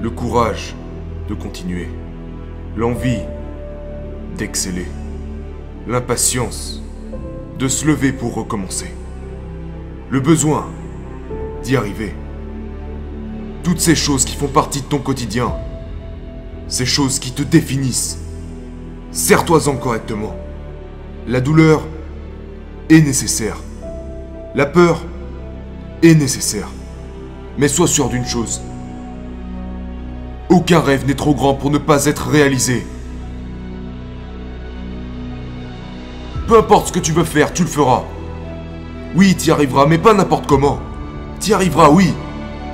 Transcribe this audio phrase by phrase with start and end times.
[0.00, 0.74] le courage
[1.28, 1.88] de continuer,
[2.76, 3.20] l'envie
[4.36, 4.86] d'exceller,
[5.86, 6.82] l'impatience
[7.58, 8.94] de se lever pour recommencer,
[10.08, 10.66] le besoin
[11.62, 12.14] d'y arriver.
[13.62, 15.52] Toutes ces choses qui font partie de ton quotidien,
[16.66, 18.18] ces choses qui te définissent,
[19.10, 20.34] serre-toi-en correctement.
[21.28, 21.82] La douleur
[22.88, 23.58] est nécessaire.
[24.54, 25.02] La peur
[26.02, 26.68] est nécessaire.
[27.58, 28.62] Mais sois sûr d'une chose.
[30.50, 32.84] Aucun rêve n'est trop grand pour ne pas être réalisé.
[36.48, 38.02] Peu importe ce que tu veux faire, tu le feras.
[39.14, 40.80] Oui, tu y arriveras, mais pas n'importe comment.
[41.38, 42.12] Tu y arriveras, oui,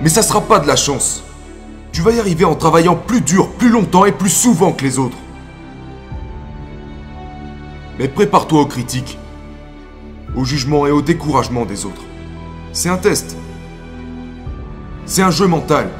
[0.00, 1.24] mais ça sera pas de la chance.
[1.90, 5.00] Tu vas y arriver en travaillant plus dur, plus longtemps et plus souvent que les
[5.00, 5.18] autres.
[7.98, 9.18] Mais prépare-toi aux critiques,
[10.36, 12.02] au jugement et au découragement des autres.
[12.72, 13.36] C'est un test.
[15.06, 15.90] C'est un jeu mental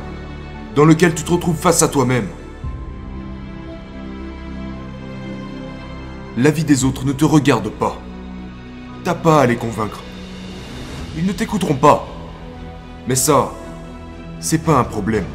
[0.74, 2.26] dans lequel tu te retrouves face à toi-même.
[6.36, 7.96] La vie des autres ne te regarde pas.
[9.04, 10.02] T'as pas à les convaincre.
[11.16, 12.08] Ils ne t'écouteront pas.
[13.06, 13.52] Mais ça,
[14.40, 15.26] c'est pas un problème.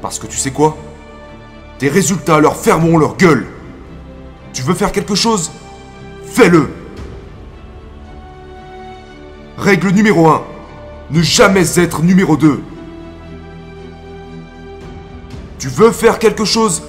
[0.00, 0.76] Parce que tu sais quoi?
[1.78, 3.46] Tes résultats leur fermeront leur gueule.
[4.52, 5.50] Tu veux faire quelque chose?
[6.26, 6.68] Fais-le
[9.58, 10.42] Règle numéro 1.
[11.10, 12.62] Ne jamais être numéro 2.
[15.62, 16.82] Tu veux faire quelque chose?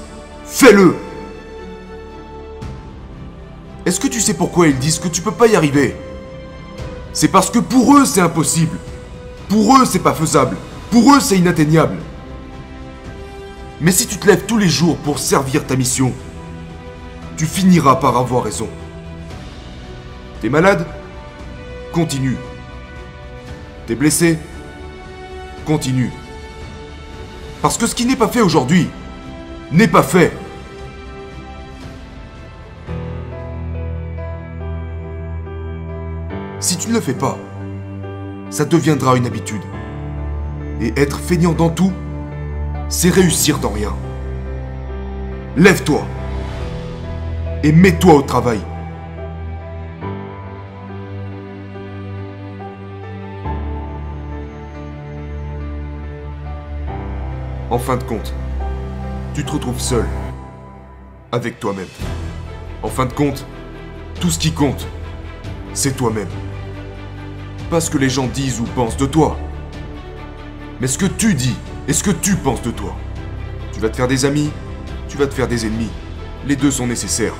[0.46, 0.96] Fais-le
[3.86, 5.96] Est-ce que tu sais pourquoi ils disent que tu peux pas y arriver?
[7.14, 8.80] C'est parce que pour eux c'est impossible.
[9.48, 10.58] Pour eux c'est pas faisable.
[10.90, 11.98] Pour eux c'est inatteignable.
[13.80, 16.12] Mais si tu te lèves tous les jours pour servir ta mission,
[17.38, 18.70] tu finiras par avoir raison.
[20.42, 20.88] T'es malade?
[21.92, 22.38] Continue.
[23.86, 24.40] T'es blessé?
[25.64, 26.12] Continue.
[27.64, 28.90] Parce que ce qui n'est pas fait aujourd'hui
[29.72, 30.34] n'est pas fait.
[36.60, 37.38] Si tu ne le fais pas,
[38.50, 39.62] ça deviendra une habitude.
[40.82, 41.94] Et être feignant dans tout,
[42.90, 43.96] c'est réussir dans rien.
[45.56, 46.06] Lève-toi
[47.64, 48.60] et mets-toi au travail.
[57.74, 58.36] En fin de compte,
[59.34, 60.06] tu te retrouves seul,
[61.32, 61.88] avec toi-même.
[62.84, 63.48] En fin de compte,
[64.22, 64.86] tout ce qui compte,
[65.74, 66.28] c'est toi-même.
[67.72, 69.40] Pas ce que les gens disent ou pensent de toi,
[70.80, 71.56] mais ce que tu dis
[71.88, 72.96] et ce que tu penses de toi.
[73.72, 74.52] Tu vas te faire des amis,
[75.10, 75.90] tu vas te faire des ennemis.
[76.46, 77.34] Les deux sont nécessaires.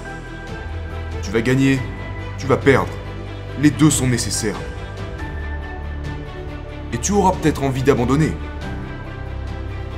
[1.22, 1.80] Tu vas gagner,
[2.40, 2.90] tu vas perdre.
[3.62, 4.58] Les deux sont nécessaires.
[6.92, 8.34] Et tu auras peut-être envie d'abandonner.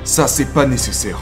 [0.06, 1.18] Ça, c'est pas nécessaire.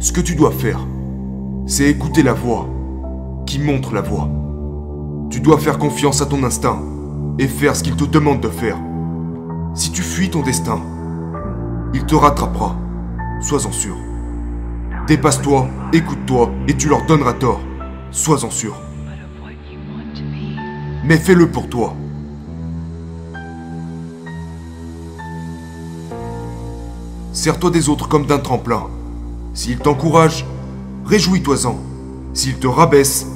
[0.00, 0.86] Ce que tu dois faire,
[1.66, 2.68] c'est écouter la voix
[3.46, 4.28] qui montre la voie.
[5.30, 6.82] Tu dois faire confiance à ton instinct
[7.38, 8.76] et faire ce qu'il te demande de faire.
[9.74, 10.82] Si tu fuis ton destin,
[11.94, 12.76] il te rattrapera.
[13.40, 13.96] Sois-en sûr.
[15.06, 17.62] Dépasse-toi, écoute-toi et tu leur donneras tort.
[18.10, 18.74] Sois-en sûr.
[21.04, 21.94] Mais fais-le pour toi.
[27.32, 28.84] Sers-toi des autres comme d'un tremplin.
[29.54, 30.46] S'ils t'encouragent,
[31.06, 31.76] réjouis-toi-en.
[32.34, 33.26] S'ils te rabaissent,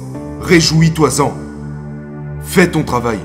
[0.41, 1.33] réjouis-toi-en.
[2.41, 3.19] Fais ton travail.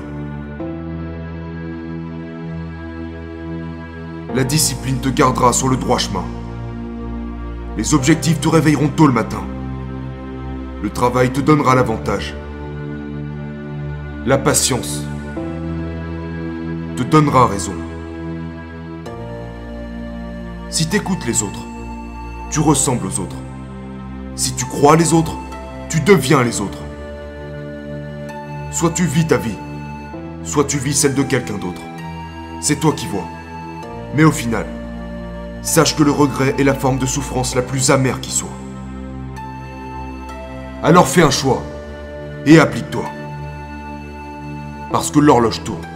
[4.35, 6.25] La discipline te gardera sur le droit chemin.
[7.77, 9.43] Les objectifs te réveilleront tôt le matin.
[10.81, 12.35] Le travail te donnera l'avantage.
[14.25, 15.01] La patience
[16.95, 17.73] te donnera raison.
[20.69, 21.65] Si t'écoutes les autres,
[22.49, 23.35] tu ressembles aux autres.
[24.37, 25.35] Si tu crois les autres,
[25.89, 26.77] tu deviens les autres.
[28.71, 29.57] Soit tu vis ta vie,
[30.45, 31.81] soit tu vis celle de quelqu'un d'autre.
[32.61, 33.27] C'est toi qui vois.
[34.15, 34.65] Mais au final,
[35.63, 38.47] sache que le regret est la forme de souffrance la plus amère qui soit.
[40.81, 41.61] Alors fais un choix
[42.45, 43.03] et applique-toi.
[44.93, 45.92] Parce que l'horloge tourne.